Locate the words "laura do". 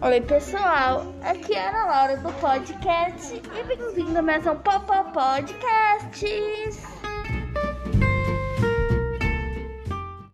1.86-2.32